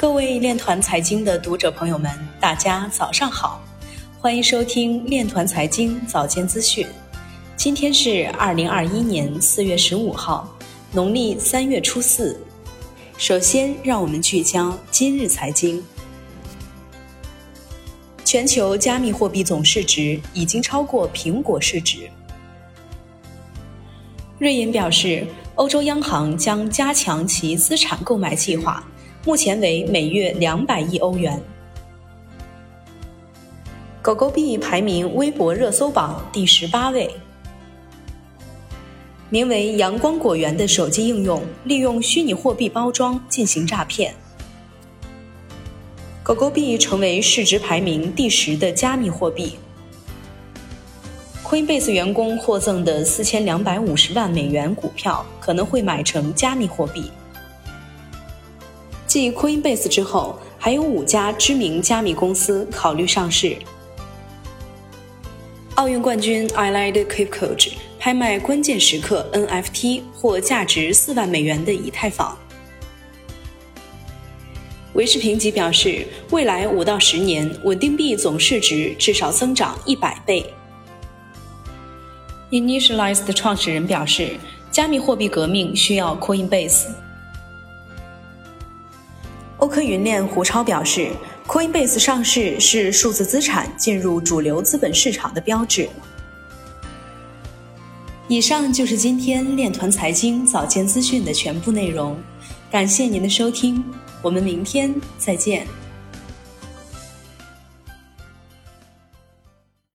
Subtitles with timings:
[0.00, 2.10] 各位链团财经的读者朋友们，
[2.40, 3.62] 大家早上好，
[4.18, 6.86] 欢迎收听链团财经早间资讯。
[7.54, 10.48] 今天是二零二一年四月十五号，
[10.90, 12.40] 农历三月初四。
[13.18, 15.84] 首先，让我们聚焦今日财经。
[18.24, 22.08] 全球加密货币总市值已经超过苹果市值。
[24.38, 25.26] 瑞银表示，
[25.56, 28.82] 欧洲央行将加强其资产购买计划，
[29.22, 31.38] 目前为每月两百亿欧元。
[34.00, 37.10] 狗狗币排名微博热搜榜第十八位。
[39.28, 44.14] 名为“阳光果园”的手机应用利用虚拟货币包装进行诈骗。
[46.22, 49.56] 狗狗币成为市值排名第十的加密货币。
[51.44, 57.10] Coinbase 员工获赠的四千两百五十万美元股票可能会买成加密货币。
[59.10, 63.56] 继 Coinbase 之后，还有五家知名加密公司考虑上市。
[65.74, 72.38] 奥运冠军 i l i d k i p c o c h 拍卖关键时刻 NFT 或价值四万美元的以太坊。
[74.92, 80.54] 维视评级表示，未来五到十年，稳定币总市值至少增长一百倍。
[82.52, 84.36] Initialize 的创始人表示，
[84.70, 86.86] 加密货币革命需要 Coinbase。
[89.60, 91.10] 欧科云链胡超表示
[91.46, 95.88] ，Coinbase 上市是数字资产进入主流资本市场的标志。
[98.26, 102.16] 以上就是今天链团财经早间资讯的全部内容，
[102.70, 103.84] 感谢您的收听。
[104.22, 105.66] 我们明天再见。